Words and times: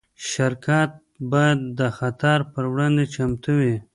شرکت 0.29 0.91
باید 1.31 1.59
د 1.79 1.81
خطر 1.97 2.37
پر 2.51 2.63
وړاندې 2.71 3.03
چمتو 3.13 3.51
وي. 3.61 3.75